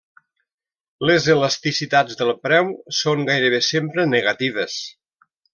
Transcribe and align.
Les 1.09 1.27
elasticitats 1.33 2.19
del 2.23 2.33
preu 2.47 2.73
són 3.03 3.23
gairebé 3.31 3.63
sempre 3.71 4.11
negatives. 4.19 4.83